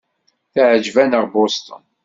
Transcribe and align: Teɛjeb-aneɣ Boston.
Teɛjeb-aneɣ 0.53 1.23
Boston. 1.33 1.83